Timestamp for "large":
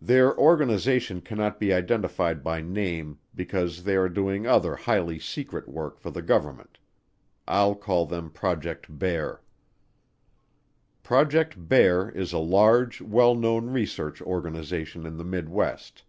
12.38-13.00